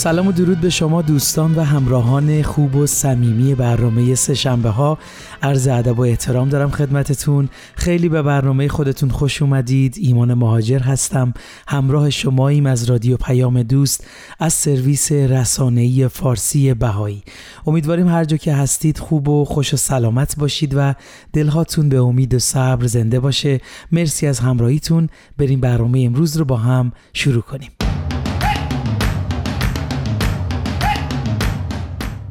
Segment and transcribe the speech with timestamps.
[0.00, 4.98] سلام و درود به شما دوستان و همراهان خوب و صمیمی برنامه سهشنبه ها
[5.42, 7.48] عرض ادب و احترام دارم خدمتتون.
[7.74, 9.96] خیلی به برنامه خودتون خوش اومدید.
[10.00, 11.34] ایمان مهاجر هستم.
[11.68, 14.06] همراه شماییم از رادیو پیام دوست
[14.38, 17.22] از سرویس رسانه‌ای فارسی بهایی.
[17.66, 20.94] امیدواریم هر جا که هستید خوب و خوش و سلامت باشید و
[21.32, 23.60] دلهاتون به امید و صبر زنده باشه.
[23.92, 25.08] مرسی از همراهیتون.
[25.38, 27.70] بریم برنامه امروز رو با هم شروع کنیم.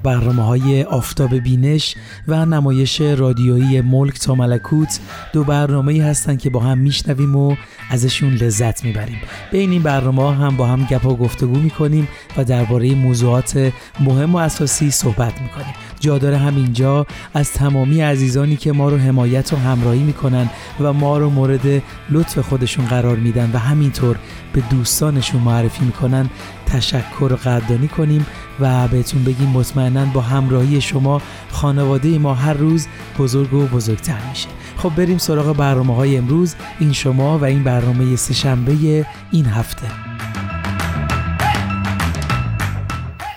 [0.03, 1.95] برنامه های آفتاب بینش
[2.27, 4.99] و نمایش رادیویی ملک تا ملکوت
[5.33, 7.55] دو برنامه هستند که با هم میشنویم و
[7.89, 9.17] ازشون لذت می‌بریم.
[9.51, 14.37] بین این برنامه هم با هم گپ و گفتگو می‌کنیم و درباره موضوعات مهم و
[14.37, 15.73] اساسی صحبت می‌کنیم.
[15.99, 21.17] جا داره همینجا از تمامی عزیزانی که ما رو حمایت و همراهی می‌کنن و ما
[21.17, 24.15] رو مورد لطف خودشون قرار میدن و همینطور
[24.53, 26.29] به دوستانشون معرفی می‌کنن.
[26.69, 28.25] تشکر و قدردانی کنیم
[28.59, 32.87] و بهتون بگیم مطمئنا با همراهی شما خانواده ما هر روز
[33.19, 34.47] بزرگ و بزرگتر میشه.
[34.77, 39.87] خب بریم سراغ برنامه های امروز این شما و این برنامه سهشنبه این هفته.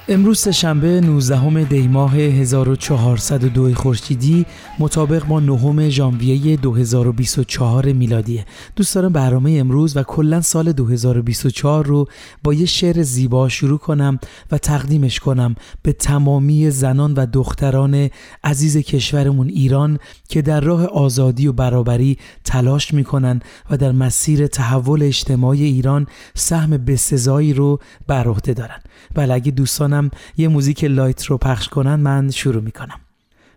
[0.09, 4.47] امروز شنبه 19 دی ماه 1402 خورشیدی.
[4.83, 8.45] مطابق با نهم ژانویه 2024 میلادیه
[8.77, 12.09] دوست دارم برنامه امروز و کلا سال 2024 رو
[12.43, 14.19] با یه شعر زیبا شروع کنم
[14.53, 18.11] و تقدیمش کنم به تمامی زنان و دختران
[18.45, 19.99] عزیز کشورمون ایران
[20.29, 26.71] که در راه آزادی و برابری تلاش می‌کنن و در مسیر تحول اجتماعی ایران سهم
[26.71, 28.79] بسزایی رو بر عهده دارن.
[29.15, 33.01] بله اگه دوستانم یه موزیک لایت رو پخش کنن من شروع می‌کنم.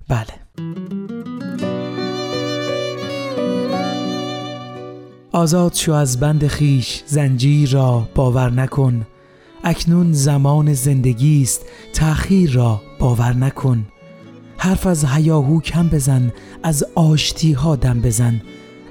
[0.07, 0.44] بله.
[5.31, 9.07] آزاد شو از بند خیش زنجیر را باور نکن.
[9.63, 13.85] اکنون زمان زندگی است تأخیر را باور نکن.
[14.57, 16.33] حرف از هیاهو کم بزن
[16.63, 18.41] از آشتی ها دم بزن.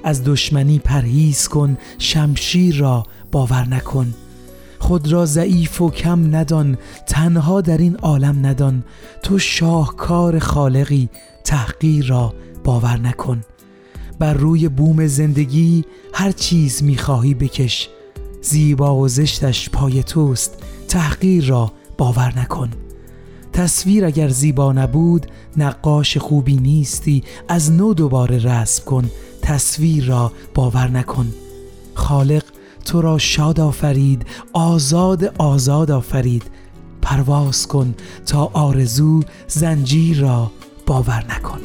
[0.03, 4.13] از دشمنی پرهیز کن شمشیر را باور نکن.
[4.85, 8.83] خود را ضعیف و کم ندان تنها در این عالم ندان.
[9.23, 11.09] تو شاهکار خالقی
[11.43, 13.41] تحقیر را باور نکن.
[14.19, 17.89] بر روی بوم زندگی هر چیز می‌خواهی بکش.
[18.41, 22.69] زیبا و زشتش پای توست تحقیر را باور نکن.
[23.53, 27.23] تصویر اگر زیبا نبود نقاش خوبی نیستی.
[27.47, 31.33] از نو دوباره رسم کن تصویر را باور نکن.
[31.93, 32.43] خالق
[32.85, 36.43] تو را شاد آفرید آزاد آزاد آفرید.
[37.01, 40.51] پرواز کن تا آرزو زنجیر را
[40.85, 41.59] باور نکن.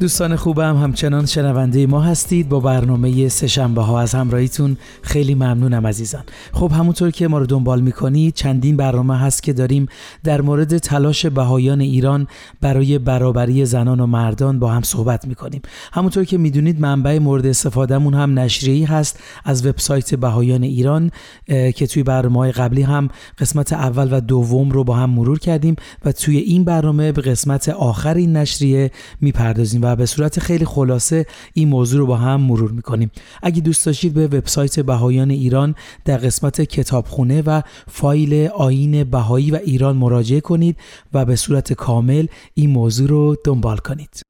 [0.00, 2.48] دوستان خوبم همچنان شنونده ما هستید.
[2.48, 6.22] با برنامه سهشنبه ها از همراهیتون خیلی ممنونم عزیزان.
[6.52, 9.86] خب همونطور که ما رو دنبال می‌کنید چندین برنامه هست که داریم
[10.24, 12.26] در مورد تلاش بهایان ایران
[12.60, 15.62] برای برابری زنان و مردان با هم صحبت می‌کنیم.
[15.92, 21.10] همونطور که می‌دونید منبع مورد استفادهمون هم نشریه‌ای هست از وبسایت بهایان ایران
[21.46, 26.12] که توی برنامه قبلی هم قسمت اول و دوم رو با هم مرور کردیم و
[26.12, 31.98] توی این برنامه به قسمت آخر این نشریه می‌پردازیم به صورت خیلی خلاصه این موضوع
[31.98, 33.10] رو با هم مرور می‌کنیم.
[33.42, 39.58] اگه دوست داشتید به وبسایت بهایان ایران در قسمت کتابخونه و فایل آین بهایی و
[39.64, 40.76] ایران مراجعه کنید
[41.14, 44.22] و به صورت کامل این موضوع رو دنبال کنید.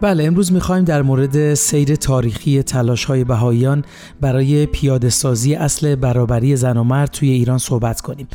[0.00, 3.84] بله امروز می‌خوایم در مورد سیر تاریخی تلاش های بهاییان
[4.20, 8.28] برای پیاده سازی اصل برابری زن و مرد توی ایران صحبت کنیم.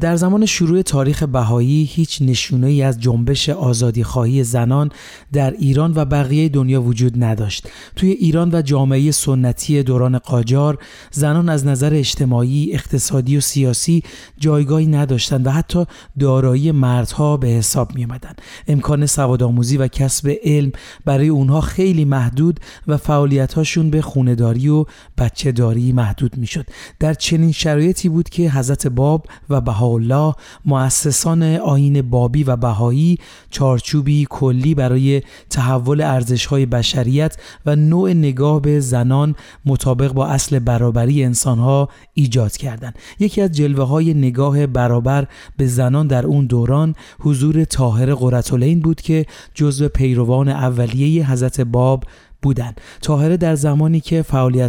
[0.00, 4.90] در زمان شروع تاریخ بهایی هیچ نشونه ای از جنبش آزادی خواهی زنان
[5.32, 7.68] در ایران و بقیه دنیا وجود نداشت.
[7.96, 10.78] توی ایران و جامعه سنتی دوران قاجار
[11.10, 14.02] زنان از نظر اجتماعی، اقتصادی و سیاسی
[14.38, 15.84] جایگاهی نداشتند و حتی
[16.18, 18.32] دارایی مردها به حساب می آمدن.
[18.68, 20.72] امکان سوادآموزی و کسب علم
[21.04, 24.84] برای اونها خیلی محدود و فعالیت‌هاشون به خونهداری و
[25.18, 26.66] بچهداری محدود می‌شد.
[27.00, 30.34] در چنین شرایطی بود که حضرت باب و بهاءالله
[30.64, 33.18] مؤسسان آین بابی و بهایی
[33.50, 37.36] چارچوبی کلی برای تحول ارزش‌های بشریت
[37.66, 39.34] و نوع نگاه به زنان
[39.66, 42.98] مطابق با اصل برابری انسانها ایجاد کردند.
[43.18, 49.00] یکی از جلوه های نگاه برابر به زنان در اون دوران حضور طاهر قرتالعین بود
[49.00, 52.04] که جزو پیروان اولیه حضرت باب
[52.46, 52.80] بودند.
[53.02, 54.24] طاهره در زمانی که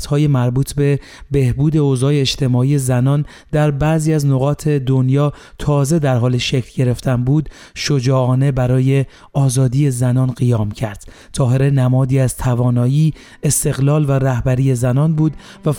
[0.10, 1.00] های مربوط به
[1.32, 7.50] بهبود اوضاع اجتماعی زنان در بعضی از نقاط دنیا تازه در حال شکل گرفتن بود
[7.76, 11.04] شجاعانه برای آزادی زنان قیام کرد
[11.34, 13.14] طاهره نمادی از توانایی
[13.44, 15.34] استقلال و رهبری زنان بود
[15.66, 15.74] و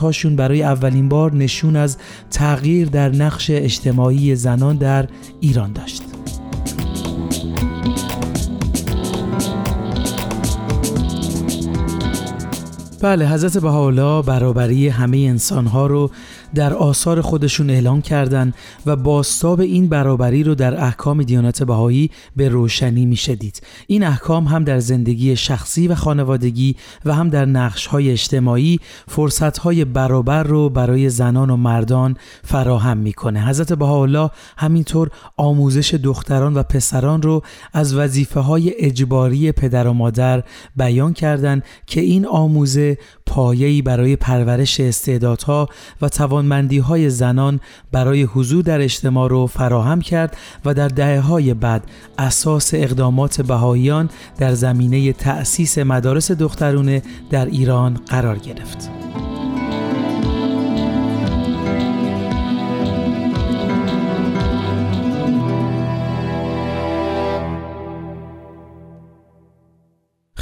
[0.00, 1.98] هاشون برای اولین بار نشون از
[2.30, 5.08] تغییر در نقش اجتماعی زنان در
[5.40, 6.02] ایران داشت
[13.04, 16.10] بله حضرت بهاءالله برابری همه انسانها رو
[16.54, 18.54] در آثار خودشون اعلام کردند
[18.86, 24.44] و باستاب این برابری رو در احکام دیانت بهایی به روشنی میشه دید این احکام
[24.44, 30.42] هم در زندگی شخصی و خانوادگی و هم در نقش های اجتماعی فرصت های برابر
[30.42, 33.46] رو برای زنان و مردان فراهم می‌کنه.
[33.46, 37.42] حضرت بهاءالله همینطور آموزش دختران و پسران رو
[37.72, 40.42] از وظیفه های اجباری پدر و مادر
[40.76, 45.68] بیان کردند که این آموزه پایه‌ای برای پرورش استعدادها
[46.02, 47.60] و توانمندی های زنان
[47.92, 51.84] برای حضور در اجتماع رو فراهم کرد و در دهه های بعد
[52.18, 58.90] اساس اقدامات بهاییان در زمینه تأسیس مدارس دخترونه در ایران قرار گرفت.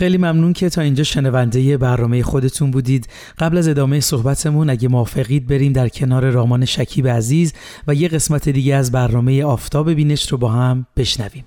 [0.02, 3.08] خیلی ممنون که تا اینجا شنونده برنامه خودتون بودید.
[3.38, 7.52] قبل از ادامه صحبتمون اگه موافقید بریم در کنار رامان شکیب عزیز
[7.88, 11.44] و یه قسمت دیگه از برنامه آفتاب بینش رو با هم بشنویم.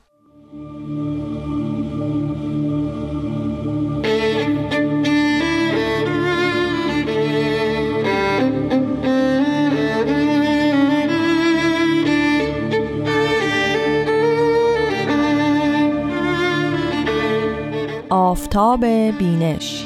[18.55, 18.85] آفتاب
[19.19, 19.85] بینش.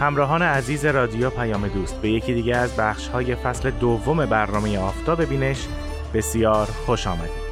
[0.00, 5.24] همراهان عزیز رادیو پیام دوست به یکی دیگه از بخش های فصل دوم برنامه آفتاب
[5.24, 5.66] بینش
[6.14, 7.44] بسیار خوش آمدید.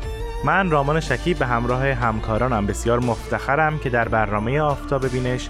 [0.45, 5.49] من رامان شکیب به همراه همکارانم بسیار مفتخرم که در برنامه آفتاب بینش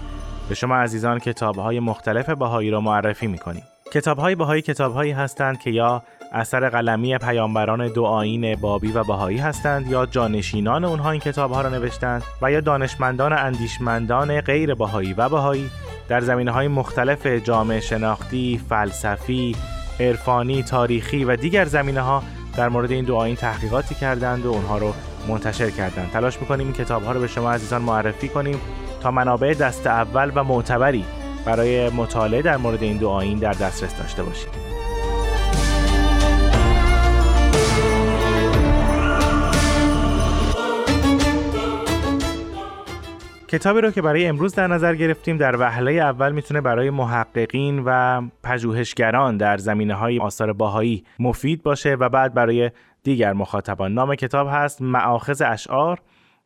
[0.49, 3.63] به شما عزیزان کتاب های مختلف بهایی را معرفی می‌کنیم.
[3.93, 6.03] کتاب های بهایی کتاب هایی هستند که یا
[6.33, 11.61] اثر قلمی پیامبران دو آین بابی و بهایی هستند یا جانشینان اونها این کتاب ها
[11.61, 15.69] را نوشتند و یا دانشمندان اندیشمندان غیر بهایی و بهایی
[16.07, 19.55] در زمینه های مختلف جامعه شناختی، فلسفی،
[19.99, 22.23] عرفانی، تاریخی و دیگر زمینه ها
[22.57, 24.93] در مورد این دو آین تحقیقاتی کردند و اونها رو
[25.27, 26.11] منتشر کردند.
[26.11, 28.59] تلاش می‌کنیم این کتاب ها رو به شما عزیزان معرفی کنیم
[29.01, 31.05] تا منابع دست اول و معتبری
[31.45, 34.72] برای مطالعه در مورد این دو آین در دسترس داشته باشیم.
[43.53, 48.21] کتابی رو که برای امروز در نظر گرفتیم در وهله اول می‌تونه برای محققین و
[48.43, 52.71] پژوهشگران در زمینه های آثار باهایی مفید باشه و بعد برای
[53.03, 53.93] دیگر مخاطبان.
[53.93, 56.01] نام کتاب هست معاخذ اشعار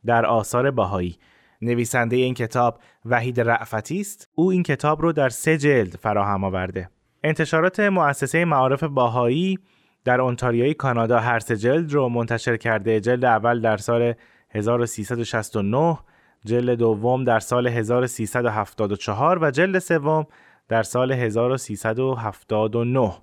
[0.05, 1.17] در آثار باهایی.
[1.61, 4.29] نویسنده این کتاب وحید رعفتی است.
[4.35, 6.89] او این کتاب رو در سه جلد فراهم آورده.
[7.23, 9.59] انتشارات مؤسسه معارف باهایی
[10.03, 12.99] در انتاریوی کانادا هر سه جلد رو منتشر کرده.
[12.99, 14.13] جلد اول در سال
[14.49, 15.97] 1369
[16.45, 20.27] جلد دوم در سال 1374 و جلد سوم
[20.67, 23.13] در سال 1379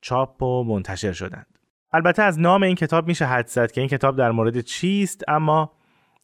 [0.00, 1.46] چاپ و منتشر شدند.
[1.92, 5.72] البته از نام این کتاب میشه حد زد که این کتاب در مورد چیست اما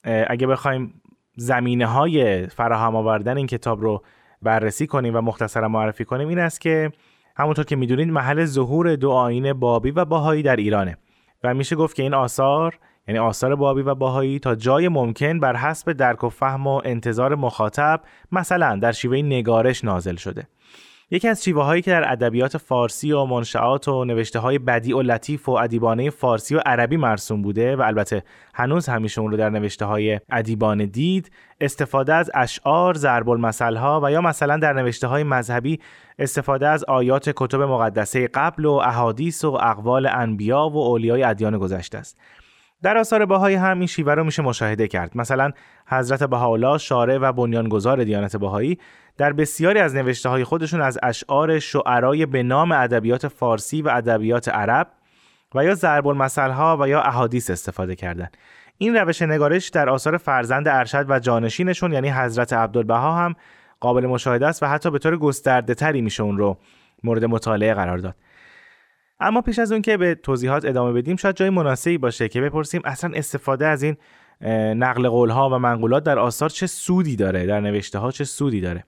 [0.04, 1.02] اگه بخوایم
[1.36, 4.02] زمینه های فراهم آوردن این کتاب رو
[4.42, 6.92] بررسی کنیم و مختصرا معرفی کنیم این است که
[7.36, 10.96] همونطور که می‌دونید محل ظهور دو آین بابی و باهایی در ایرانه
[11.44, 15.56] و میشه گفت که این آثار یعنی آثار بابی و باهایی تا جای ممکن بر
[15.56, 18.00] حسب درک و فهم و انتظار مخاطب
[18.32, 20.46] مثلا در شیوه نگارش نازل شده.
[21.12, 25.02] یکی از شیوه هایی که در ادبیات فارسی و منشعات و نوشته های بدی و
[25.02, 28.22] لطیف و ادیبانه فارسی و عربی مرسوم بوده و البته
[28.54, 31.30] هنوز همیشه اون رو در نوشته های ادیبانه دید
[31.60, 35.80] استفاده از اشعار، ضرب المثل ها و یا مثلا در نوشته های مذهبی
[36.18, 41.98] استفاده از آیات کتب مقدسه قبل و احادیث و اقوال انبیا و اولیای ادیان گذشته
[41.98, 42.18] است.
[42.82, 45.50] در آثار بهایی هم این شیوه رو میشه مشاهده کرد مثلا
[45.86, 48.78] حضرت بهاءالله شارع و بنیانگذار دیانت بهایی
[49.16, 54.48] در بسیاری از نوشته های خودشون از اشعار شعرای به نام ادبیات فارسی و ادبیات
[54.48, 54.88] عرب
[55.54, 58.36] و یا ضرب المثل ها و یا احادیث استفاده کردند.
[58.78, 63.34] این روش نگارش در آثار فرزند ارشد و جانشینشون یعنی حضرت عبدالبها هم
[63.80, 66.56] قابل مشاهده است و حتی به طور گسترده تری میشه اون رو
[67.04, 68.14] مورد مطالعه قرار داد.
[69.20, 72.80] اما پیش از اون که به توضیحات ادامه بدیم شاید جای مناسبی باشه که بپرسیم
[72.84, 73.96] اصلا استفاده از این
[74.76, 78.60] نقل قول ها و منقولات در آثار چه سودی داره؟ در نوشته ها چه سودی
[78.60, 78.84] داره؟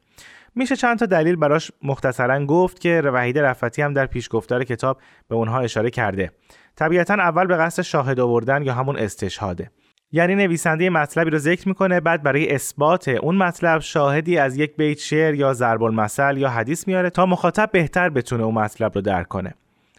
[0.55, 5.35] میشه چند تا دلیل براش مختصرا گفت که وحید رفتی هم در پیشگفتار کتاب به
[5.35, 6.31] اونها اشاره کرده.
[6.77, 9.71] طبیعتا اول به قصد شاهد آوردن یا همون استشهاده
[10.13, 14.99] یعنی نویسنده مطلبی رو ذکر می‌کنه بعد برای اثبات اون مطلب شاهدی از یک بیت
[14.99, 19.29] شعر یا ضرب المثل یا حدیث میاره تا مخاطب بهتر بتونه اون مطلب رو درک
[19.29, 19.55] کنه.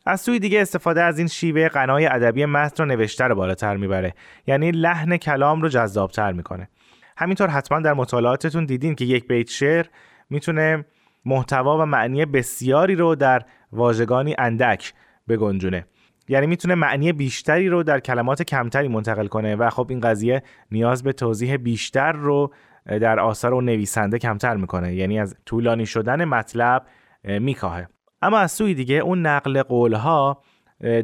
[0.06, 4.14] از سوی دیگه استفاده از این شیوه قنای ادبی متن رو نوشته رو بالاتر می‌بره.
[4.48, 6.70] یعنی لحن کلام رو جذابتر می‌کنه.
[7.18, 9.86] همینطور حتما در مطالعاتتون دیدین که یک بیت شعر
[10.30, 10.86] می‌تونه
[11.26, 13.42] محتوا و معنی بسیاری رو در
[13.72, 14.94] واژگانی اندک
[15.28, 15.86] بگنجونه.
[16.28, 21.04] یعنی می‌تونه معنی بیشتری رو در کلمات کمتری منتقل کنه و خب این قضیه نیاز
[21.04, 22.54] به توضیح بیشتر رو
[22.86, 24.94] در آثار و نویسنده کمتر می‌کنه.
[24.94, 26.86] یعنی از طولانی شدن مطلب
[27.24, 27.88] میکاهه.
[28.24, 30.42] اما از سوی دیگه اون نقل قولها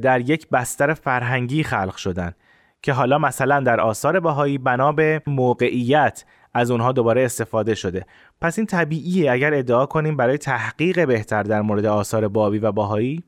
[0.02, 2.34] در یک بستر فرهنگی خلق شدن
[2.82, 8.06] که حالا مثلا در آثار بهایی بنا به موقعیت از اونها دوباره استفاده شده.
[8.42, 13.24] پس این طبیعیه اگر ادعا کنیم برای تحقیق بهتر در مورد آثار بابی و باهایی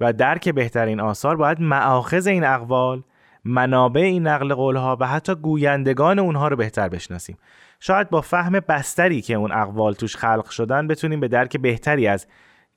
[0.00, 3.02] و درک بهتر این آثار باید معاخذ این اقوال
[3.44, 7.36] منابع این نقل قولها و حتی گویندگان اونها رو بهتر بشناسیم.
[7.80, 12.26] شاید با فهم بستری که اون اقوال توش خلق شدن بتونیم به درک بهتری از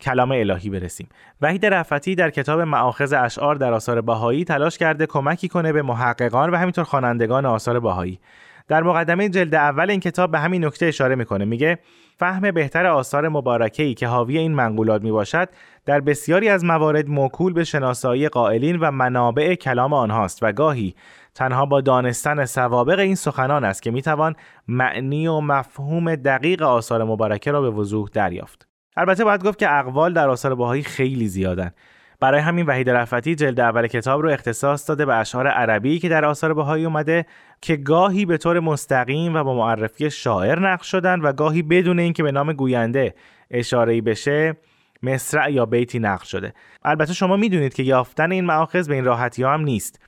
[0.02, 1.10] کلام الهی برسیم.
[1.42, 6.50] وحید رفتی در کتاب معاخذ اشعار در آثار بهایی تلاش کرده کمکی کنه به محققان
[6.50, 8.20] و همینطور خوانندگان آثار بهایی.
[8.68, 11.46] در مقدمه جلد اول این کتاب به همین نکته اشاره می‌کنه.
[11.46, 11.80] میگه
[12.18, 15.50] فهم بهتر آثار مبارکه ای که حاوی این منقولات می باشد
[15.86, 20.96] در بسیاری از موارد موکول به شناسایی قائلین و منابع کلام آنهاست و گاهی
[21.36, 24.36] تنها با دانستن سوابق این سخنان است که می‌توان
[24.68, 28.69] معنی و مفهوم دقیق آثار مبارکه را به وضوح دریافت.
[29.00, 31.72] البته باید گفت که اقوال در آثار باهایی خیلی زیادن.
[32.20, 36.26] برای همین وحید رفتی جلد اول کتاب رو اختصاص داده به اشعار عربی که در
[36.26, 37.26] آثار بهایی اومده
[37.62, 42.24] که گاهی به طور مستقیم و با معرفی شاعر نقش شدن و گاهی بدون اینکه
[42.24, 43.16] به نام گوینده
[43.52, 44.58] اشاره بشه
[45.04, 46.54] مصرع یا بیتی نقل شده.
[46.84, 50.00] البته شما می‌دونید که یافتن این معاخذ به این راحتی هم نیست.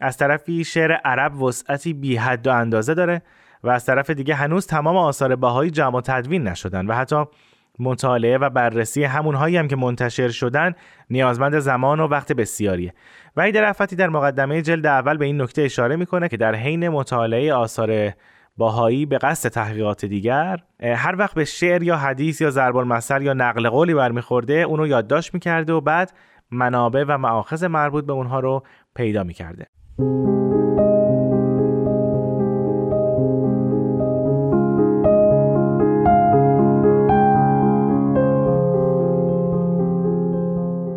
[0.00, 3.22] از طرفی شعر عرب وسعتی بی حد و اندازه داره
[3.62, 7.24] و از طرف دیگه هنوز تمام آثار بهایی جمع و تدوین نشدن و حتی
[7.78, 10.72] مطالعه و بررسی همونهایی هم که منتشر شدن
[11.10, 12.94] نیازمند زمان و وقت بسیاریه.
[13.36, 17.54] وحید رفتی در مقدمه جلد اول به این نکته اشاره می‌کنه که در حین مطالعه
[17.54, 18.12] آثار
[18.56, 23.32] باهایی به قصد تحقیقات دیگر هر وقت به شعر یا حدیث یا ضرب المثل یا
[23.32, 26.12] نقل قولی برمیخورده اونو یادداشت می‌کرده و بعد
[26.50, 28.62] منابع و معاخذ مربوط به اونها رو
[28.94, 29.66] پیدا می‌کرده.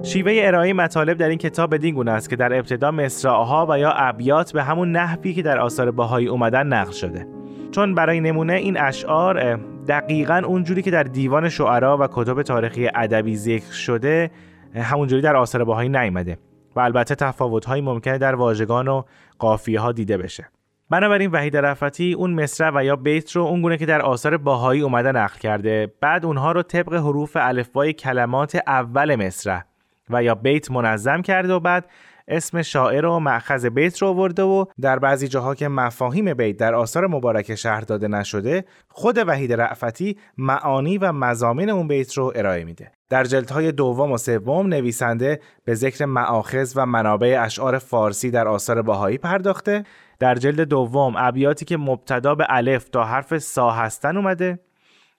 [0.08, 3.92] شیوه ارائه مطالب در این کتاب بدین گونه است که در ابتدا مصرعها و یا
[3.92, 7.28] ابیات به همون نحوی که در آثار باهایی اومدن نقل شده.
[7.72, 9.56] چون برای نمونه این اشعار
[9.88, 14.32] دقیقا اونجوری که در دیوان شعرا و کتب تاریخی ادبی ذکر شده
[14.76, 16.38] همونجوری در آثار باهایی نیامده
[16.76, 19.04] و البته تفاوت‌هایی ممکنه در واژگان و
[19.40, 20.48] قافیه ها دیده بشه.
[20.90, 25.12] بنابراین وحید رفتی اون مصرع و یا بیت رو اونگونه که در آثار باهایی اومده
[25.12, 29.62] نقل کرده بعد اونها رو طبق حروف الفبای کلمات اول مصرع
[30.10, 31.86] و یا بیت منظم کرده و بعد
[32.28, 36.76] اسم شاعر و معخذ بیت رو آورده و در بعضی جاها که مفاهیم بیت در
[36.76, 42.64] آثار مبارک شهر داده نشده خود وحید رعفتی معانی و مزامین اون بیت رو ارائه
[42.64, 42.92] میده.
[43.10, 48.82] در جلدهای دوم و سوم نویسنده به ذکر معاخذ و منابع اشعار فارسی در آثار
[48.82, 49.84] باهایی پرداخته.
[50.20, 54.60] در جلد دوم ابیاتی که مبتدا به الف تا حرف سا هستن اومده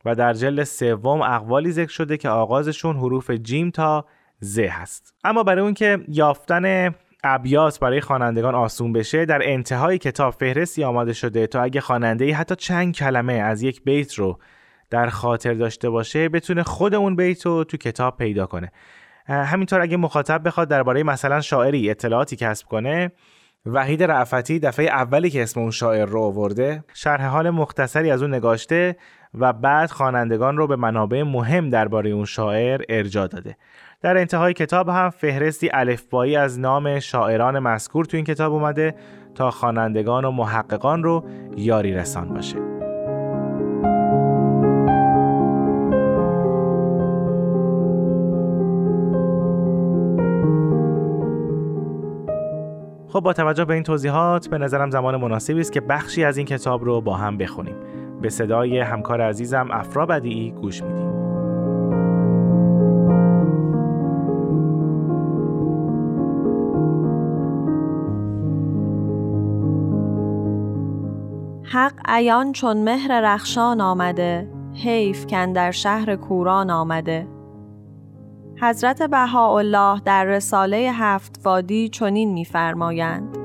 [0.05, 4.05] و در جلد سوم اقوالی ذکر شده که آغازشون حروف جیم تا
[4.41, 5.15] ز هست.
[5.25, 11.13] اما برای اون که یافتن ابیات برای خوانندگان آسون بشه در انتهای کتاب فهرستی آماده
[11.13, 14.39] شده تا اگه خواننده حتی چند کلمه از یک بیت رو
[14.91, 18.73] در خاطر داشته باشه بتونه خود اون بیت رو تو کتاب پیدا کنه.
[19.29, 23.13] همینطور اگه مخاطب بخواد درباره مثلا شاعری اطلاعاتی کسب کنه
[23.67, 28.35] وحید رعفتی دفعه اولی که اسم اون شاعر رو آورده شرح حال مختصری از اون
[28.35, 28.97] نگاشته
[29.35, 33.57] و بعد خوانندگان رو به منابع مهم درباره اون شاعر ارجا داده.
[34.03, 38.95] در انتهای کتاب هم فهرستی الفبایی از نام شاعران مذکور تو این کتاب اومده
[39.35, 41.25] تا خوانندگان و محققان رو
[41.57, 42.57] یاری رسان باشه.
[53.09, 56.47] خب با توجه به این توضیحات به نظرم زمان مناسبی است که بخشی از این
[56.47, 57.77] کتاب رو با هم بخونیم.
[58.23, 61.08] به صدای همکار عزیزم افرا بدیعی گوش میدیم.
[71.79, 77.29] حق عیان چون مهر رخشان آمده حیف کن در شهر کوران آمده.
[78.61, 83.37] حضرت بهاءالله در رساله هفت وادی چنین می‌فرمایند.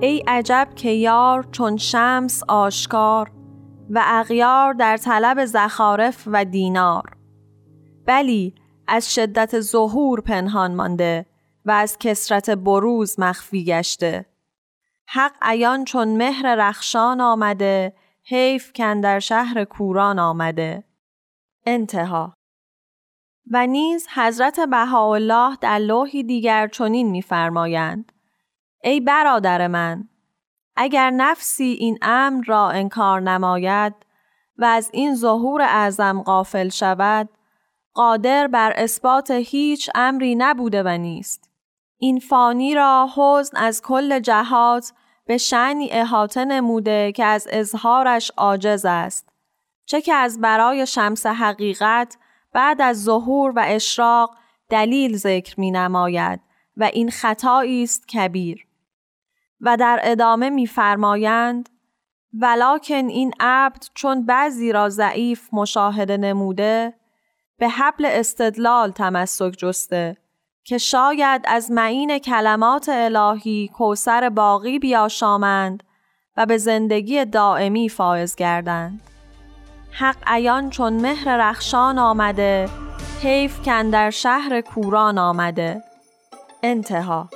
[0.00, 3.30] ای عجب که یار چون شمس آشکار
[3.90, 7.16] و اغیار در طلب زخارف و دینار.
[8.06, 8.54] بلی
[8.86, 11.26] از شدت ظهور پنهان مانده
[11.64, 14.26] و از کسرت بروز مخفی گشته.
[15.06, 17.94] حق عیان چون مهر رخشان آمده
[18.24, 20.84] حیف کن در شهر کوران آمده.
[21.66, 22.34] انتها.
[23.50, 28.12] و نیز حضرت بهاءالله در لوحی دیگر چنین می‌فرمایند
[28.84, 30.08] ای برادر من
[30.76, 33.94] اگر نفسی این امر را انکار نماید
[34.58, 37.28] و از این ظهور اعظم غافل شود
[37.94, 41.50] قادر بر اثبات هیچ امری نبوده و نیست.
[42.04, 44.92] این فانی را حزن از کل جهات
[45.26, 49.28] به شعنی احاطه نموده که از اظهارش عاجز است.
[49.86, 52.16] چه که از برای شمس حقیقت
[52.52, 54.36] بعد از ظهور و اشراق
[54.70, 56.40] دلیل ذکر می نماید
[56.76, 58.66] و این خطایی است کبیر.
[59.60, 61.68] و در ادامه میفرمایند
[62.32, 66.94] ولکن این عبد چون بعضی را ضعیف مشاهده نموده
[67.58, 70.23] به حبل استدلال تمسک جسته.
[70.64, 75.82] که شاید از معین کلمات الهی کوسر باقی بیاشامند
[76.36, 79.00] و به زندگی دائمی فائز گردند.
[79.90, 82.68] حق عیان چون مهر رخشان آمده
[83.22, 85.82] حیف کن در شهر کوران آمده.
[86.62, 87.28] انتها.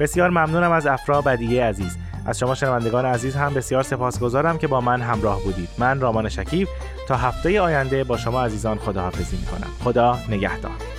[0.00, 2.07] بسیار ممنونم از افرا بدیه عزیز.
[2.28, 5.68] از شما شنوندگان عزیز هم بسیار سپاسگزارم که با من همراه بودید.
[5.78, 6.68] من رامان شکیب
[7.08, 9.70] تا هفته آینده با شما عزیزان خداحافظی می‌کنم.
[9.84, 10.97] خدا نگهدار.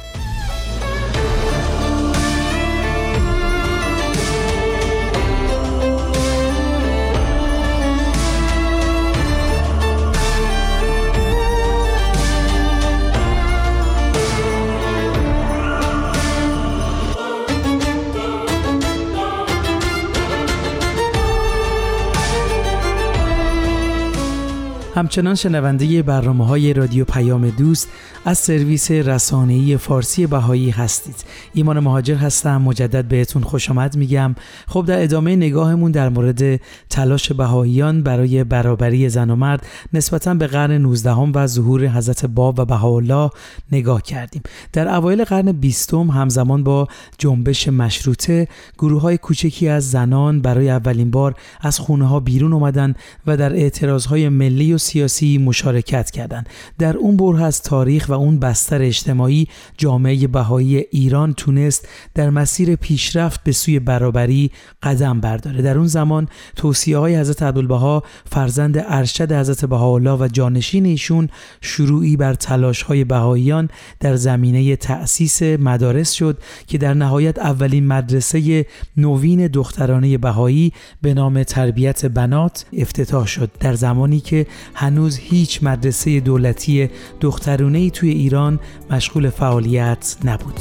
[24.99, 27.87] همچنان شنونده برنامه های رادیو پیام دوست
[28.25, 31.15] از سرویس رسانه‌ای فارسی بهایی هستید.
[31.53, 34.35] ایمان مهاجر هستم مجدد بهتون خوش آمد میگم.
[34.67, 40.47] خب در ادامه نگاهمون در مورد تلاش بهاییان برای برابری زن و مرد نسبتا به
[40.47, 43.29] قرن 19 و ظهور حضرت باب و بهاءالله
[43.71, 44.41] نگاه کردیم.
[44.73, 51.11] در اوایل قرن 20 همزمان با جنبش مشروطه گروه های کوچکی از زنان برای اولین
[51.11, 52.95] بار از خونه ها بیرون اومدن
[53.27, 56.49] و در اعتراض های ملی و سیاسی مشارکت کردند.
[56.79, 59.47] در اون بره از تاریخ و اون بستر اجتماعی
[59.77, 64.51] جامعه بهایی ایران تونست در مسیر پیشرفت به سوی برابری
[64.83, 65.61] قدم برداره.
[65.61, 71.29] در اون زمان توصیه های حضرت عبدالبها فرزند ارشد حضرت بهاءالله و جانشین ایشون
[71.61, 78.65] شروعی بر تلاش های بهاییان در زمینه تأسیس مدارس شد که در نهایت اولین مدرسه
[78.97, 83.51] نوین دخترانه بهایی به نام تربیت بنات افتتاح شد.
[83.59, 84.45] در زمانی که
[84.79, 86.89] هنوز هیچ مدرسه دولتی
[87.21, 90.59] دخترونه ای توی ایران مشغول فعالیت نبود.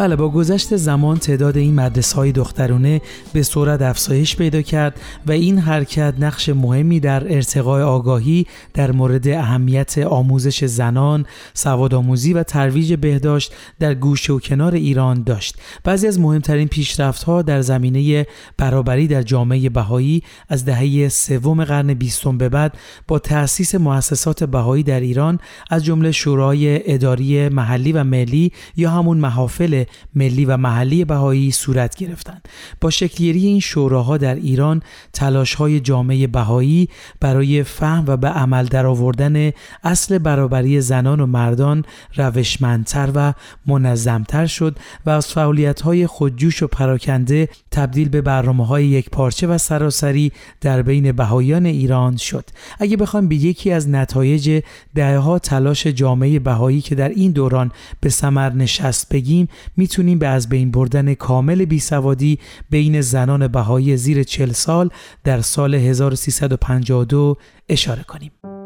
[0.00, 3.00] بله با گذشت زمان تعداد این مدرسه های دخترانه
[3.32, 9.28] به صورت افزایش پیدا کرد و این حرکت نقش مهمی در ارتقای آگاهی در مورد
[9.28, 15.56] اهمیت آموزش زنان، سواد آموزی و ترویج بهداشت در گوشه و کنار ایران داشت.
[15.84, 18.26] بعضی از مهمترین پیشرفت ها در زمینه
[18.58, 22.74] برابری در جامعه بهایی از دهه سوم قرن بیستم به بعد
[23.08, 25.38] با تأسیس مؤسسات بهایی در ایران
[25.70, 29.84] از جمله شورای اداری محلی و ملی یا همون محافل
[30.14, 32.48] ملی و محلی بهایی صورت گرفتند.
[32.80, 36.88] با شکلگیری این شوراها در ایران تلاش های جامعه بهایی
[37.20, 39.52] برای فهم و به عمل درآوردن
[39.84, 41.84] اصل برابری زنان و مردان
[42.16, 43.32] روشمندتر و
[43.66, 44.76] منظمتر شد
[45.06, 50.32] و از فعالیت های خودجوش و پراکنده تبدیل به برنامه های یک پارچه و سراسری
[50.60, 52.44] در بین بهاییان ایران شد.
[52.78, 54.62] اگه بخوایم به یکی از نتایج
[54.94, 59.48] دهها تلاش جامعه بهایی که در این دوران به ثمر نشست بگیم
[59.80, 62.38] می‌تونیم به از بین بردن کامل بیسوادی
[62.70, 64.90] بین زنان بهایی زیر 40 سال
[65.24, 67.36] در سال 1352
[67.68, 68.59] اشاره کنیم.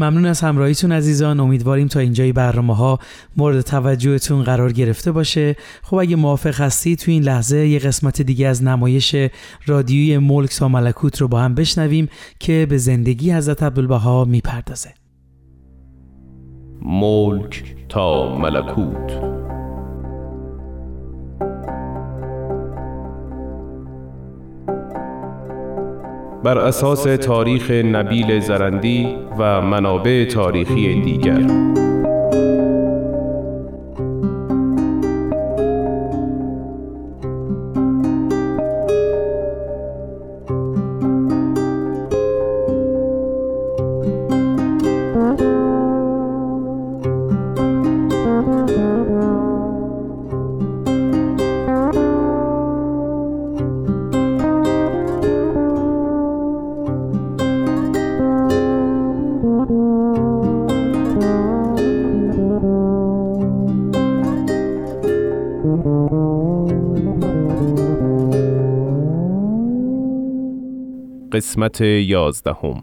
[0.00, 1.40] ممنون از همراهیتون عزیزان.
[1.40, 2.98] امیدواریم تا اینجای برنامه ها
[3.36, 5.56] مورد توجهتون قرار گرفته باشه.
[5.82, 9.16] خب اگه موافق هستی تو این لحظه یه قسمت دیگه از نمایش
[9.66, 12.08] رادیویی ملک تا ملکوت رو با هم بشنویم
[12.38, 14.90] که به زندگی حضرت عبدالبها می‌پردازه.
[16.82, 19.29] ملک تا ملکوت.
[26.44, 31.40] بر اساس تاریخ نبیل زرندی و منابع تاریخی دیگر.
[71.40, 72.82] قسمت یازدهم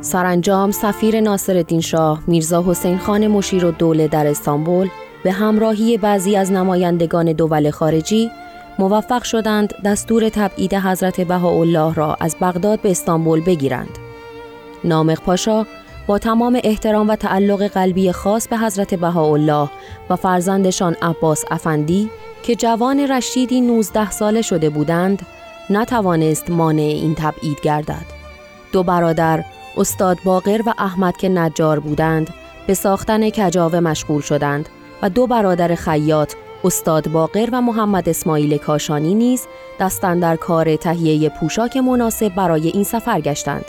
[0.00, 4.88] سرانجام سفیر ناصرالدین شاه میرزا حسین خان مشیر و دوله در استانبول
[5.24, 8.30] به همراهی بعضی از نمایندگان دول خارجی
[8.78, 13.98] موفق شدند دستور تبعید حضرت بهاءالله را از بغداد به استانبول بگیرند.
[14.84, 15.66] نامق پاشا
[16.06, 19.70] با تمام احترام و تعلق قلبی خاص به حضرت بهاءالله
[20.10, 22.10] و فرزندشان عباس افندی
[22.42, 25.26] که جوان رشیدی 19 ساله شده بودند
[25.70, 28.20] نتوانست مانع این تبعید گردد.
[28.72, 29.44] دو برادر
[29.76, 32.34] استاد باقر و احمد که نجار بودند
[32.66, 34.68] به ساختن کجاوه مشغول شدند
[35.02, 36.34] و دو برادر خیاط
[36.64, 39.46] استاد باقر و محمد اسماعیل کاشانی نیز
[39.80, 43.64] دستن در کار تهیه پوشاک مناسب برای این سفر گشتند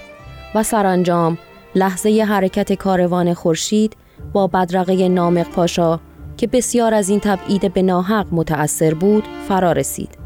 [0.56, 1.38] و سرانجام
[1.76, 3.98] لحظه حرکت کاروان خورشید
[4.34, 6.00] با بدرقه نامق پاشا
[6.38, 10.18] که بسیار از این تبعید به ناحق متأثر بود فرا رسید.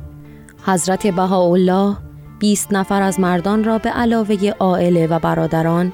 [0.65, 1.97] حضرت بهاءالله
[2.39, 5.93] 20 نفر از مردان را به علاوه عائله و برادران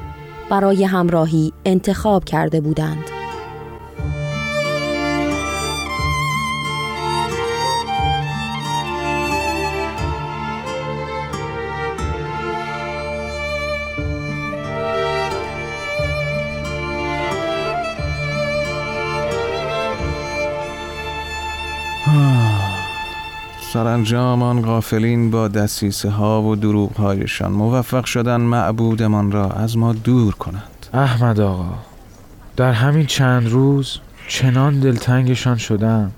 [0.49, 3.20] برای همراهی انتخاب کرده بودند.
[23.81, 29.93] سرانجام آن غافلین با دسیسه ها و دروغ هایشان موفق شدن معبودمان را از ما
[29.93, 30.85] دور کنند.
[30.93, 31.73] احمد آقا
[32.57, 36.11] در همین چند روز چنان دلتنگشان شدم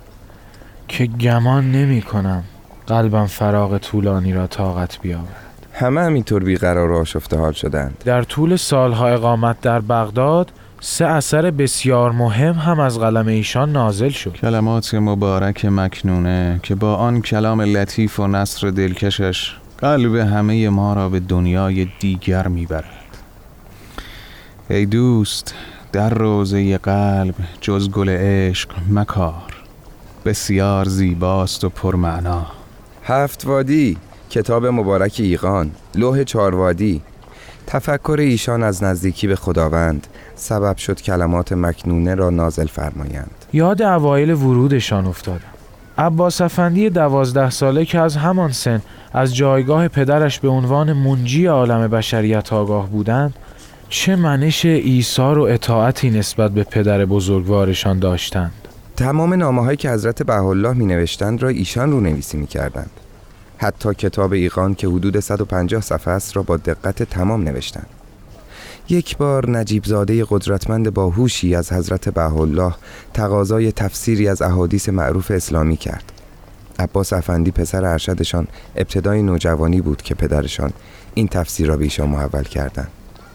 [0.88, 2.44] که گمان نمی کنم
[2.88, 5.68] قلبم فراغ طولانی را طاقت بیاورد.
[5.74, 8.04] همه همینطور بیقرار و آشفته حال شدند.
[8.06, 10.52] در طول سالها اقامت در بغداد
[10.86, 14.34] سه اثر بسیار مهم هم از قلم ایشان نازل شد.
[14.34, 21.10] کلمات مبارک مکنونه که با آن کلام لطیف و نصر دلکشش قلب همه ما را
[21.10, 22.90] به دنیای دیگر می‌برد.
[24.70, 25.56] ای دوست
[25.92, 29.64] در روزه قلب جز گل عشق مکار
[30.26, 32.46] بسیار زیباست و پرمعنا.
[33.04, 33.98] هفت وادی
[34.30, 37.02] کتاب مبارک ایقان لوح چاروادی
[37.68, 43.46] تفکر ایشان از نزدیکی به خداوند سبب شد کلمات مکنونه را نازل فرمایند.
[43.54, 45.54] یاد اوایل ورودشان افتادم
[45.98, 48.82] عباس افندی دوازده ساله که از همان سن
[49.14, 53.36] از جایگاه پدرش به عنوان منجی عالم بشریت آگاه بودند
[53.90, 58.52] چه منش ایثار و اطاعتی نسبت به پدر بزرگوارشان داشتند؟
[58.96, 62.92] تمام نامه هایی که حضرت بهاءالله می نوشتند را ایشان رو نویسی می کردند
[63.64, 67.88] حتی کتاب ایقان که حدود 150 صفحه است را با دقت تمام نوشتند.
[68.90, 72.74] یک بار نجیب زاده قدرتمند باهوشی از حضرت بهاءالله
[73.14, 76.12] تقاضای تفسیری از احادیث معروف اسلامی کرد.
[76.80, 80.72] عباس افندی پسر ارشدشان ابتدای نوجوانی بود که پدرشان
[81.14, 82.92] این تفسیر را به ایشان محول کردند.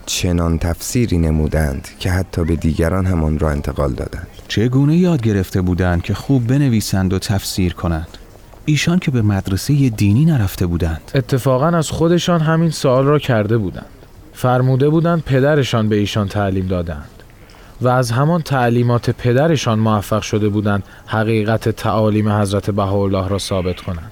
[0.07, 4.27] چنان تفسیری نمودند که حتی به دیگران همان را انتقال دادند.
[4.49, 8.19] چگونه یاد گرفته بودند که خوب بنویسند و تفسیر کنند؟
[8.69, 11.11] ایشان که به مدرسه دینی نرفته بودند.
[11.15, 13.87] اتفاقا از خودشان همین سوال را کرده بودند.
[14.33, 17.11] فرموده بودند پدرشان به ایشان تعلیم دادند
[17.81, 24.11] و از همان تعلیمات پدرشان موفق شده بودند حقیقت تعالیم حضرت بهاءالله را ثابت کنند.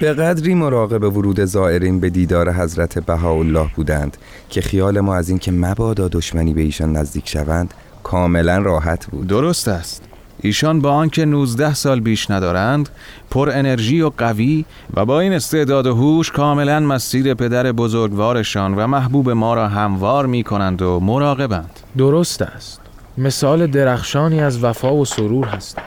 [0.00, 4.16] به قدری مراقب ورود زائرین به دیدار حضرت بهاءالله بودند
[4.50, 9.26] که خیال ما از اینکه مبادا دشمنی به ایشان نزدیک شوند کاملا راحت بود.
[9.26, 10.03] درست است.
[10.44, 12.88] ایشان با آنکه 19 سال بیش ندارند
[13.30, 18.86] پر انرژی و قوی و با این استعداد و هوش کاملا مسیر پدر بزرگوارشان و
[18.86, 21.70] محبوب ما را هموار می کنند و مراقبند.
[21.98, 22.80] درست است.
[23.18, 25.78] مثال درخشانی از وفا و سرور هست.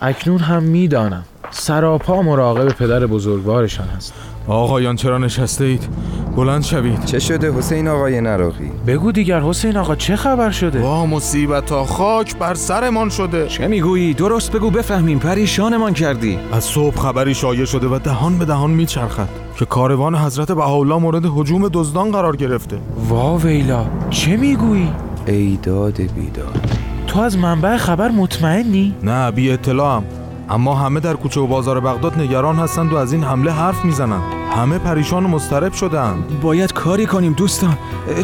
[0.00, 4.14] اکنون هم می‌دانم سراپا مراقب پدر بزرگوارشان هست.
[4.52, 5.88] آقایان چرا نشسته اید؟
[6.36, 11.06] بلند شوید چه شده حسین آقای نراقی؟ بگو دیگر حسین آقا چه خبر شده؟ وا
[11.06, 16.96] مصیبت تا خاک بر سرمان شده چه می‌گویی؟ درست بگو بفهمیم پریشانمان کردی از صبح
[16.96, 22.10] خبری شایع شده و دهان به دهان میچرخد که کاروان حضرت بهاءالله مورد هجوم دزدان
[22.10, 24.88] قرار گرفته وا ویلا چه می‌گویی؟
[25.26, 26.60] ای داد بیداد
[27.06, 30.04] تو از منبع خبر مطمئنی؟ نه بی اطلاعم
[30.50, 34.39] اما همه در کوچه و بازار بغداد نگران هستند و از این حمله حرف می‌زنند
[34.56, 36.40] همه پریشان و مضطرب شدند.
[36.40, 37.78] باید کاری کنیم دوستان.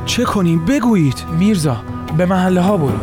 [0.07, 1.25] چه کنیم؟ بگویید.
[1.39, 1.77] میرزا
[2.17, 2.99] به محله ها برو.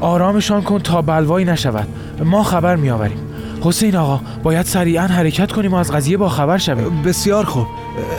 [0.00, 1.88] آرامشان کن تا بلوایی نشود.
[2.24, 3.18] ما خبر میآوریم.
[3.60, 7.02] حسین آقا باید سریعا حرکت کنیم و از قضیه با خبر شویم.
[7.02, 7.66] بسیار خوب.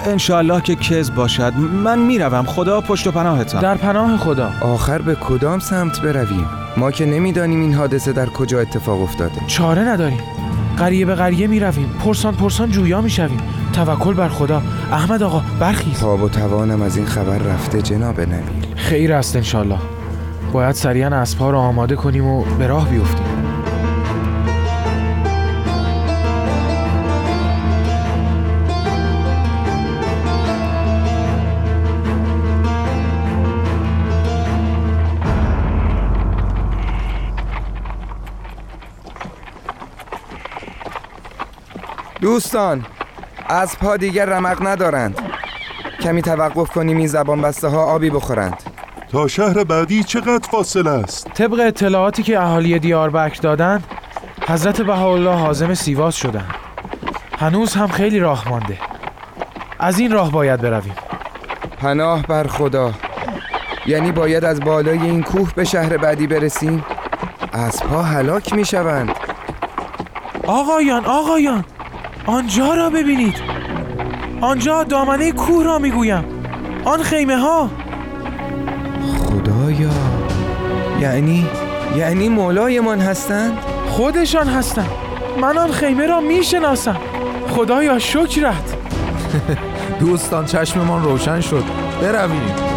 [0.05, 1.53] انشاءالله که کز باشد.
[1.83, 2.45] من می‌روم.
[2.45, 3.61] خدا پشت و پناهتان.
[3.61, 4.51] در پناه خدا.
[4.61, 6.45] آخر به کدام سمت برویم؟
[6.77, 9.41] ما که نمی‌دانیم این حادثه در کجا اتفاق افتاده.
[9.47, 10.19] چاره نداریم.
[10.77, 13.39] قریه به قریه می رویم پرسان پرسان جویا می شویم
[13.77, 14.61] توکل بر خدا.
[14.91, 15.99] احمد آقا برخیز.
[15.99, 18.75] تاب و توانم از این خبر رفته جناب نبیل.
[18.75, 19.79] خیر است انشالله
[20.53, 23.25] باید سریعا اسبها را آماده کنیم و به راه بیفتیم.
[42.21, 42.85] دوستان
[43.49, 45.21] از پا دیگر رمق ندارند.
[46.01, 48.63] کمی توقف کنیم این زبان بسته ها آبی بخورند.
[49.11, 53.83] تا شهر بعدی چقدر فاصله است؟ طبق اطلاعاتی که اهالی دیاربکر دادند
[54.47, 56.55] حضرت بهاءالله حازم سیواس شدند
[57.39, 58.77] هنوز هم خیلی راه مانده.
[59.79, 60.95] از این راه باید برویم.
[61.77, 62.93] پناه بر خدا.
[63.85, 66.85] یعنی باید از بالای این کوه به شهر بعدی برسیم؟
[67.53, 69.11] از پا هلاک می شوند
[70.47, 71.65] آقایان آقایان!
[72.27, 73.35] آنجا را ببینید.
[74.41, 76.23] آنجا دامنه کوه را می‌گویم.
[76.85, 77.69] آن خیمه ها
[79.17, 79.89] خدایا.
[81.01, 81.45] یعنی
[81.97, 83.57] یعنی مولایمان هستند؟
[83.89, 84.89] خودشان هستند.
[85.41, 86.97] من آن خیمه را می‌شناسم.
[87.49, 88.75] خدایا شکرت.
[89.99, 91.63] دوستان چشممان روشن شد.
[92.01, 92.76] برویم.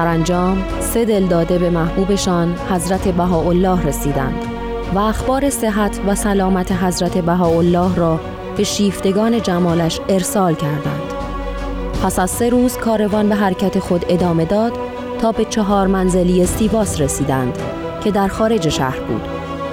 [0.00, 4.44] سرانجام سه دلداده به محبوبشان حضرت بهاءالله رسیدند
[4.94, 8.20] و اخبار صحت و سلامت حضرت بهاءالله را
[8.56, 11.12] به شیفتگان جمالش ارسال کردند.
[12.02, 14.72] پس از سه روز کاروان به حرکت خود ادامه داد
[15.18, 17.58] تا به چهار منزلی سیواس رسیدند
[18.04, 19.22] که در خارج شهر بود.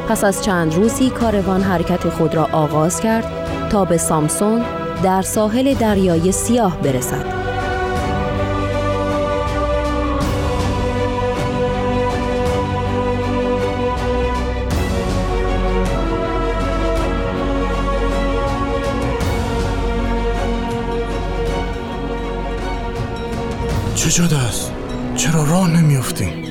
[0.09, 3.27] پس از چند روزی کاروان حرکت خود را آغاز کرد
[3.69, 4.61] تا به سامسون
[5.03, 7.46] در ساحل دریای سیاه برسد.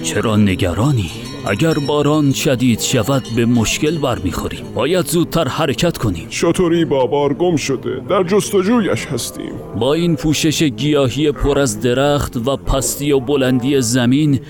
[0.07, 1.11] چرا نگرانی؟
[1.47, 6.27] اگر باران شدید شود به مشکل برمیخوریم باید زودتر حرکت کنیم.
[6.31, 8.01] شطوری بابار گم شده.
[8.09, 9.53] در جستجویش هستیم.
[9.79, 14.41] با این پوشش گیاهی پر از درخت و پستی و بلندی زمین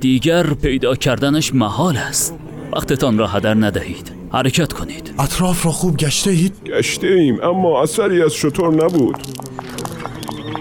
[0.00, 2.38] دیگر پیدا کردنش محال است.
[2.72, 4.12] وقتتان را هدر ندهید.
[4.32, 5.14] حرکت کنید.
[5.18, 9.16] اطراف را خوب گشته اید؟ گشته ایم اما اثری از شطور نبود.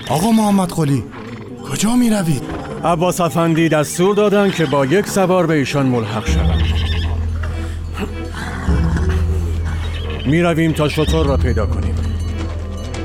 [0.10, 1.04] آقا محمد قلی
[1.72, 6.62] کجا می روید؟ عباس افندی دستور دادن که با یک سوار به ایشان ملحق شوم
[10.26, 11.96] می رویم تا شطور را پیدا کنیم.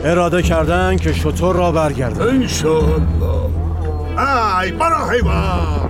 [0.04, 3.50] اراده کردن که شطور را برگردن انشاءالله.
[4.62, 5.85] ای برا حیوان.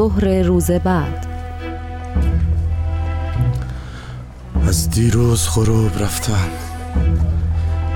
[0.00, 1.26] ظهر روز بعد.
[4.68, 6.48] از دیروز غروب رفتم.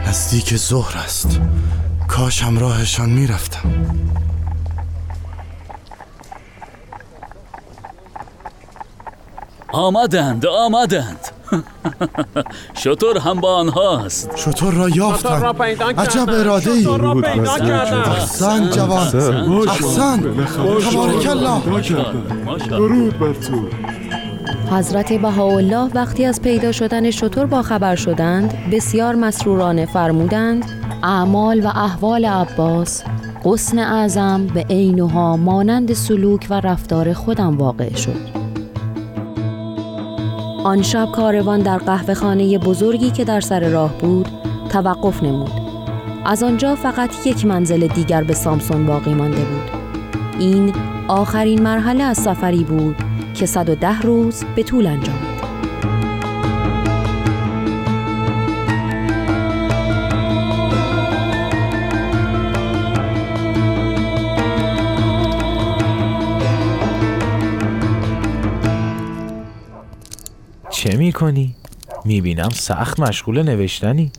[0.07, 1.41] نزدیک ظهر است.
[2.09, 3.71] کاش همراهشان می‌رفتم.
[9.73, 11.34] آمدند آمدند.
[12.83, 15.57] شطور هم با آنهاست شطور را یافتم
[15.99, 19.07] عجب اراده ای احسن جوان.
[19.69, 20.21] احسن
[20.91, 21.61] تبارک الله.
[22.71, 23.69] درود بر تو.
[24.71, 30.65] حضرت بهاءالله وقتی از پیدا شدن شطور با خبر شدند بسیار مسرورانه فرمودند
[31.03, 33.03] اعمال و احوال عباس
[33.45, 38.44] قسن اعظم به عینها مانند سلوک و رفتار خودم واقع شد.
[40.65, 44.29] آن شب کاروان در قهوه خانه بزرگی که در سر راه بود
[44.69, 45.51] توقف نمود.
[46.25, 49.71] از آنجا فقط یک منزل دیگر به سامسون باقی مانده بود.
[50.39, 50.73] این
[51.09, 52.97] آخرین مرحله از سفری بود
[53.35, 55.24] که 110 روز به طول انجامید.
[70.85, 71.55] چه می کنی؟
[72.05, 74.13] می بینم سخت مشغول نوشتنی.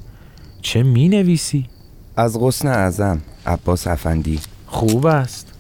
[0.61, 1.69] چه می نویسی؟
[2.15, 4.39] از غصن اعظم عباس افندی.
[4.67, 5.53] خوب است.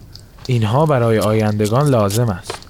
[0.47, 2.67] اینها برای آیندگان لازم است.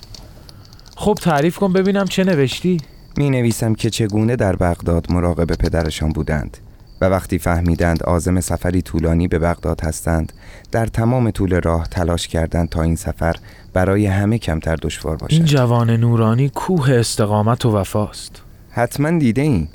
[0.96, 2.78] خب تعریف کن ببینم چه نوشتی.
[3.18, 6.58] می نویسم که چگونه در بغداد مراقب پدرشان بودند
[7.02, 10.34] و وقتی فهمیدند آزم سفری طولانی به بغداد هستند
[10.72, 13.36] در تمام طول راه تلاش کردند تا این سفر
[13.76, 15.34] برای همه کمتر دشوار باشد.
[15.34, 18.42] این جوان نورانی کوه استقامت و وفاست.
[18.70, 19.68] حتما دیده این.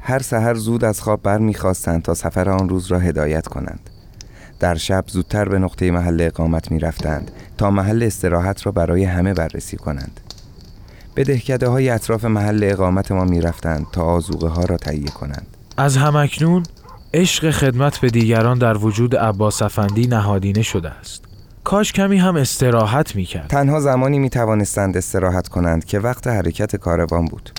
[0.00, 3.90] هر سحر زود از خواب بر می‌خواستند تا سفر آن روز را هدایت کنند.
[4.60, 9.34] در شب زودتر به نقطه محل اقامت می رفتند تا محل استراحت را برای همه
[9.34, 10.20] بررسی کنند.
[11.14, 15.46] به دهکده های اطراف محل اقامت ما می رفتند تا آزوغه ها را تهیه کنند.
[15.76, 16.62] از همکنون
[17.14, 21.25] عشق خدمت به دیگران در وجود عباس افندی نهادینه شده است.
[21.66, 26.76] کاش کمی هم استراحت می کرد تنها زمانی می توانستند استراحت کنند که وقت حرکت
[26.76, 27.50] کاروان بود.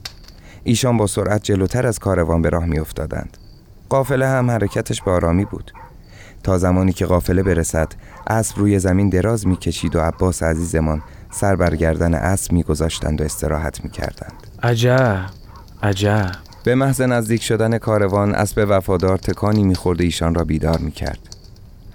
[0.64, 3.38] ایشان با سرعت جلوتر از کاروان به راه می افتادند
[3.90, 5.72] قافله هم حرکتش به آرامی بود.
[6.44, 7.88] تا زمانی که قافله برسد
[8.28, 11.02] اسب روی زمین دراز می کشید و عباس عزیزمان
[11.32, 15.26] سر برگردن اسب می گذاشتند و استراحت می کردند عجب
[15.84, 16.32] عجب.
[16.64, 21.37] به محض نزدیک شدن کاروان اسب وفادار تکانی می‌خورد ایشان را بیدار می‌کرد.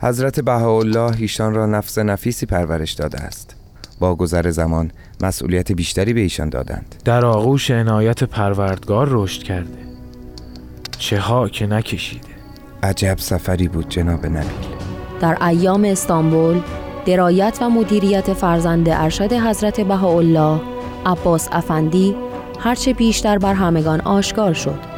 [0.02, 3.56] حضرت بهاءالله ایشان را نفس نفیسی پرورش داده است.
[3.98, 4.90] با گذر زمان
[5.20, 6.94] مسئولیت بیشتری به ایشان دادند.
[7.04, 9.78] در آغوش عنایت پروردگار رشد کرده.
[10.98, 12.28] چه ها که نکشیده.
[12.82, 14.66] عجب سفری بود جناب نبیل
[15.20, 16.60] در ایام استانبول
[17.06, 20.60] درایت و مدیریت فرزند ارشد حضرت بهاءالله
[21.06, 22.14] عباس افندی
[22.60, 24.91] هرچه بیشتر بر همگان آشکار شد.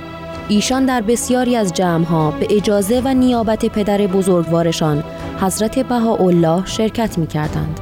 [0.48, 5.04] ایشان در بسیاری از جمعها به اجازه و نیابت پدر بزرگوارشان
[5.40, 7.80] حضرت بهاءالله شرکت می کردند.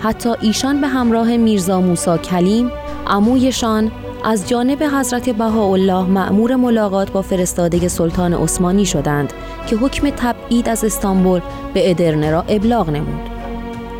[0.00, 2.70] حتی ایشان به همراه میرزا موسا کلیم
[3.06, 3.92] عمویشان
[4.24, 9.32] از جانب حضرت بهاءالله مأمور ملاقات با فرستاده سلطان عثمانی شدند
[9.66, 11.40] که حکم تبعید از استانبول
[11.74, 13.28] به ادرنه را ابلاغ نمود.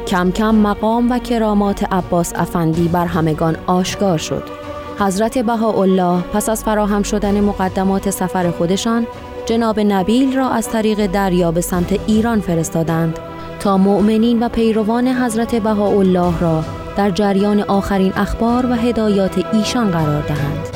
[0.07, 4.64] کم کم مقام و کرامات عباس افندی بر همگان آشکار شد.
[4.99, 9.07] حضرت بهاءالله پس از فراهم شدن مقدمات سفر خودشان
[9.47, 13.19] جناب نبیل را از طریق دریا به سمت ایران فرستادند
[13.61, 16.65] تا مؤمنین و پیروان حضرت بهاءالله را
[16.97, 20.74] در جریان آخرین اخبار و هدایات ایشان قرار دهند.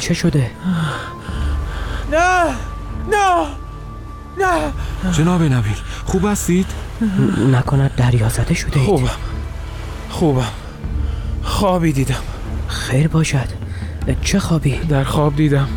[0.00, 0.50] چه شده؟
[2.12, 2.44] نه
[3.10, 3.46] نه
[4.38, 5.12] نه.
[5.12, 6.66] جناب نبیل خوب هستید؟
[7.52, 9.10] نکند دریا زده شده خوبم.
[10.10, 10.48] خوبم.
[11.42, 12.22] خوابی دیدم.
[12.68, 13.48] خیر باشد.
[14.22, 15.68] چه خوابی؟ در خواب دیدم.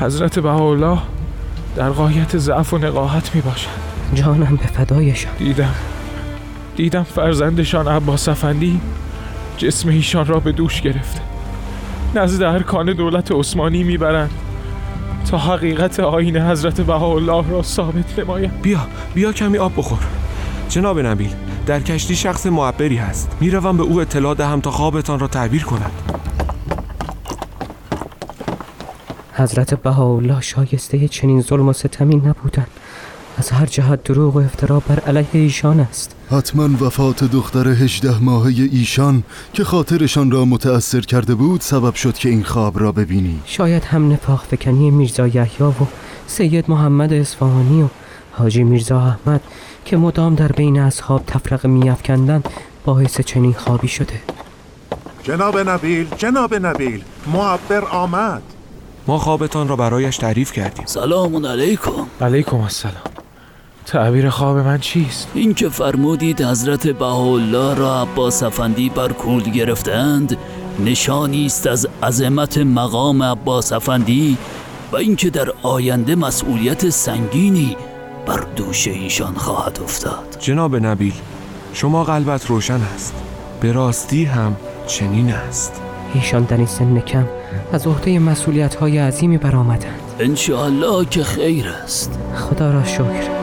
[0.00, 0.98] حضرت بهاءالله
[1.76, 3.68] در قایت ضعف و نقاهت می باشد.
[4.14, 5.32] جانم به فدایشان.
[5.38, 5.74] دیدم.
[6.76, 8.80] دیدم فرزندشان عباس افندی
[9.56, 11.17] جسم ایشان را به دوش گرفته.
[12.14, 14.30] نزد ارکان دولت عثمانی می‌برند
[15.30, 18.80] تا حقیقت آین حضرت بهاءالله را ثابت نمایند بیا
[19.14, 19.98] بیا کمی آب بخور.
[20.68, 21.34] جناب نبیل
[21.66, 23.36] در کشتی شخص معبری هست.
[23.40, 25.92] می‌روم به او اطلاع دهم تا خوابتان را تعبیر کند.
[29.34, 32.70] حضرت بهاءالله شایسته چنین ظلم و ستمی نبودند.
[33.38, 36.14] از هر جهت دروغ و افترا بر علیه ایشان است.
[36.30, 39.22] حتما وفات دختر هجده ماهه ایشان
[39.52, 43.40] که خاطرشان را متأثر کرده بود سبب شد که این خواب را ببینی.
[43.46, 45.72] شاید هم نفاق فکنی میرزا یحیی و
[46.26, 47.88] سید محمد اصفهانی و
[48.32, 49.40] حاجی میرزا احمد
[49.84, 52.48] که مدام در بین اصحاب تفرق میافکندند
[52.84, 54.20] باعث چنین خوابی شده.
[55.22, 58.42] جناب نبیل جناب نبیل معبر آمد.
[59.06, 60.86] ما خوابتان را برایش تعریف کردیم.
[60.86, 62.06] سلام علیکم.
[62.20, 63.17] علیکم السلام.
[63.88, 70.36] تعبیر خواب من چیست؟ این که فرمودید حضرت بهاءالله را عباس افندی بر کول گرفتند
[70.84, 74.36] نشانی است از عظمت مقام عباس افندی
[74.92, 77.76] و اینکه در آینده مسئولیت سنگینی
[78.26, 80.36] بر دوش ایشان خواهد افتاد.
[80.40, 81.14] جناب نبیل
[81.72, 83.14] شما قلبت روشن است.
[83.60, 85.82] به راستی هم چنین است.
[86.14, 87.24] ایشان در این سن کم
[87.72, 90.00] از عهده مسئولیت های عظیمی برآمدند.
[90.20, 92.18] انشاءالله که خیر است.
[92.34, 93.37] خدا را شکر.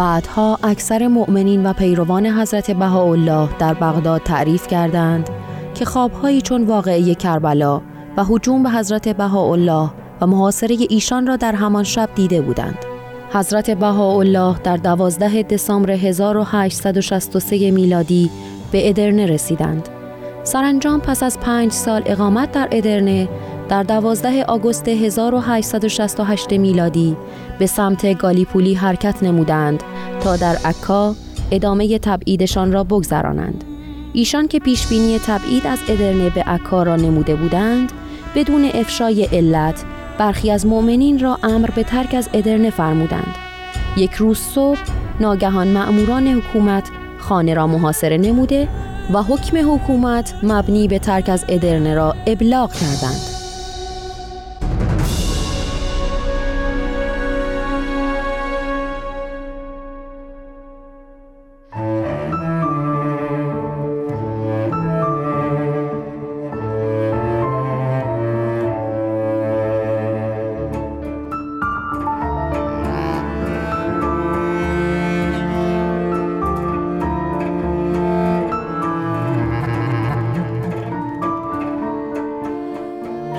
[0.00, 5.30] بعدها اکثر مؤمنین و پیروان حضرت بهاءالله در بغداد تعریف کردند
[5.74, 7.80] که خوابهایی چون واقعه کربلا
[8.16, 9.90] و حجوم به حضرت بهاءالله
[10.20, 12.78] و محاصره ایشان را در همان شب دیده بودند.
[13.32, 18.30] حضرت بهاءالله در 12 دسامبر 1863 میلادی
[18.72, 19.88] به ادرنه رسیدند.
[20.44, 23.28] سرانجام پس از پنج سال اقامت در ادرنه
[23.68, 27.16] در 12 آگوست 1868 میلادی
[27.58, 29.82] به سمت گالیپولی حرکت نمودند
[30.20, 31.14] تا در عکا
[31.50, 33.64] ادامه تبعیدشان را بگذرانند.
[34.12, 37.92] ایشان که پیشبینی تبعید از ادرنه به عکا را نموده بودند
[38.34, 39.84] بدون افشای علت
[40.20, 43.34] برخی از مؤمنین را امر به ترک از ادرنه فرمودند.
[43.96, 44.78] یک روز صبح
[45.20, 48.68] ناگهان مأموران حکومت خانه را محاصره نموده
[49.14, 53.29] و حکم حکومت مبنی به ترک از ادرنه را ابلاغ کردند.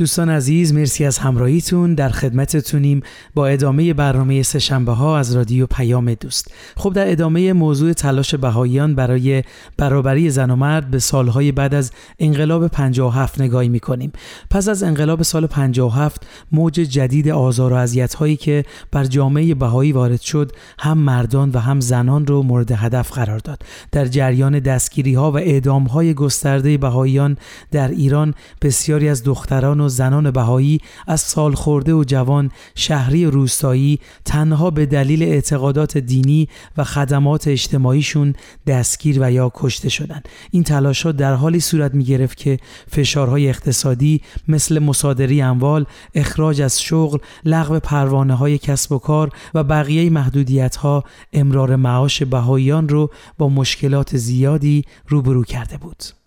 [0.00, 1.94] دوستان عزیز مرسی از همراهیتون.
[1.94, 3.02] در خدمتتونیم
[3.34, 6.50] با ادامه برنامه سهشنبه ها از رادیو پیام دوست.
[6.76, 9.42] خب در ادامه موضوع تلاش بهاییان برای
[9.76, 14.12] برابری زن و مرد به سالهای بعد از انقلاب 57 نگاهی می‌کنیم.
[14.50, 19.92] پس از انقلاب سال 57 موج جدید آزار و اذیت هایی که بر جامعه بهایی
[19.92, 23.62] وارد شد هم مردان و هم زنان رو مورد هدف قرار داد.
[23.92, 27.36] در جریان دستگیری ها و اعدام های گسترده بهاییان
[27.70, 33.98] در ایران بسیاری از دختران و زنان بهایی از سال خورده و جوان شهری روستایی
[34.24, 38.34] تنها به دلیل اعتقادات دینی و خدمات اجتماعیشون
[38.66, 40.28] دستگیر و یا کشته شدند.
[40.50, 45.84] این تلاش ها در حالی صورت می گرفت که فشارهای اقتصادی مثل مصادری اموال،
[46.14, 52.22] اخراج از شغل، لغو پروانه های کسب و کار و بقیه محدودیت ها امرار معاش
[52.22, 56.19] بهاییان رو با مشکلات زیادی روبرو کرده بود.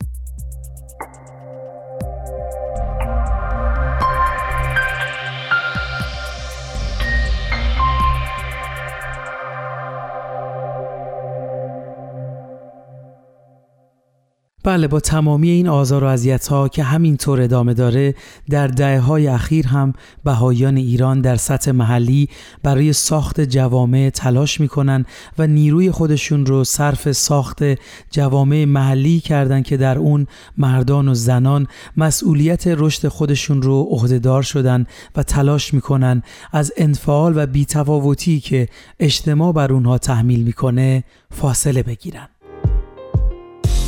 [14.65, 18.15] بله با تمامی این آزار و اذیت ها که همینطور ادامه داره
[18.49, 19.93] در دهه های اخیر هم
[20.23, 22.29] بهایان ایران در سطح محلی
[22.63, 25.05] برای ساخت جوامع تلاش می‌کنن
[25.37, 27.63] و نیروی خودشون رو صرف ساخت
[28.11, 34.85] جوامع محلی کردن که در اون مردان و زنان مسئولیت رشد خودشون رو عهدهدار شدن
[35.15, 38.67] و تلاش می‌کنن از انفعال و بیتفاوتی که
[38.99, 42.27] اجتماع بر اونها تحمیل می‌کنه فاصله بگیرن.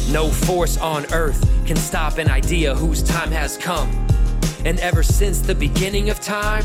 [0.09, 3.89] No force on earth can stop an idea whose time has come.
[4.63, 6.63] And ever since the beginning of time,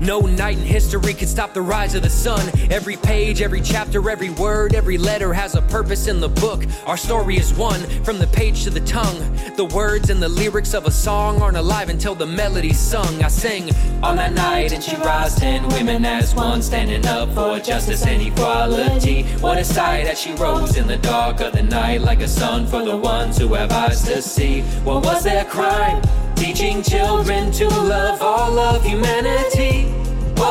[0.00, 2.50] no night in history can stop the rise of the sun.
[2.70, 6.64] Every page, every chapter, every word, every letter has a purpose in the book.
[6.86, 9.18] Our story is one from the page to the tongue.
[9.56, 13.22] The words and the lyrics of a song aren't alive until the melody's sung.
[13.22, 13.70] I sing
[14.02, 18.22] on that night and she rise ten women as one, standing up for justice and
[18.22, 19.22] equality.
[19.40, 22.66] What a sight as she rose in the dark of the night like a sun
[22.66, 24.62] for the ones who have eyes to see.
[24.84, 26.02] What was their crime?
[26.36, 29.45] Teaching children to love all of humanity.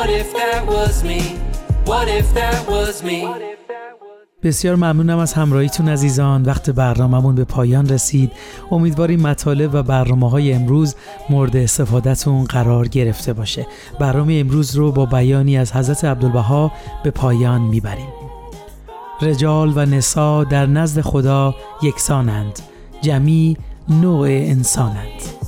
[0.05, 1.21] What if that was me?
[1.91, 3.27] What if that was me?
[4.43, 6.43] بسیار ممنونم از همراهیتون عزیزان.
[6.43, 8.31] وقت برنامهمون به پایان رسید.
[8.71, 10.95] امیدواریم مطالب و برنامه های امروز
[11.29, 13.67] مورد استفادهتون قرار گرفته باشه.
[13.99, 16.71] برنامه امروز رو با بیانی از حضرت عبدالبها
[17.03, 18.09] به پایان می‌بریم.
[19.21, 22.59] رجال و نسا در نزد خدا یکسانند.
[23.01, 23.57] جمی
[23.89, 25.44] نوع انسانند.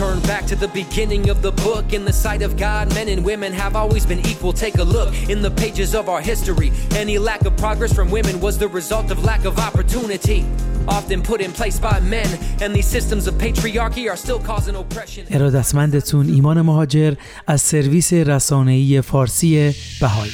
[0.00, 1.92] Turn back to the beginning of the book.
[1.92, 4.52] In the sight of God, men and women have always been equal.
[4.52, 6.70] Take a look in the pages of our history.
[7.02, 10.40] Any lack of progress from women was the result of lack of opportunity.
[10.98, 12.28] Often put in place by men,
[12.62, 15.26] and these systems of patriarchy are still causing oppression.
[15.30, 17.14] ارادتمندتون ایمان مهاجر
[17.46, 20.32] از سرویس رسانه‌ای فارسی بهایی